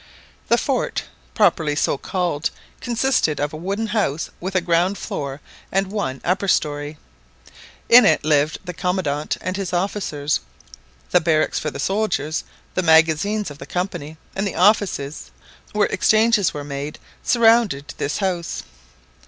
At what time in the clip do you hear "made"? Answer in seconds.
16.63-16.97